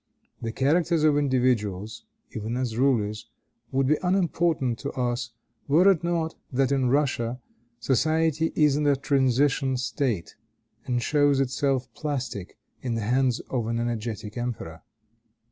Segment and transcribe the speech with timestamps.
[0.41, 3.27] The characters of individuals, even as rulers,
[3.71, 5.29] would be unimportant to us
[5.67, 7.39] were it not that in Russia
[7.79, 10.33] society is in a transition state,
[10.87, 14.81] and shows itself plastic in the hands of an energetic emperor.